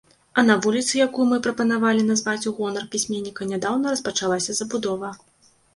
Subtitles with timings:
[0.41, 5.19] А на вуліцы, якую мы прапанавалі назваць у гонар пісьменніка, нядаўна распачалася забудова.